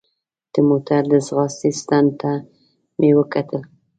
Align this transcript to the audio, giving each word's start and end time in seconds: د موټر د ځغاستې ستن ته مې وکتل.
د 0.53 0.55
موټر 0.69 1.01
د 1.11 1.13
ځغاستې 1.27 1.69
ستن 1.79 2.05
ته 2.19 2.31
مې 2.99 3.09
وکتل. 3.19 3.61